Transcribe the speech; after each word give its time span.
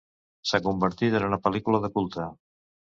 S'ha 0.51 0.61
convertit 0.69 1.19
en 1.21 1.29
una 1.29 1.41
pel·lícula 1.45 1.85
de 1.87 1.95
culte. 2.01 2.31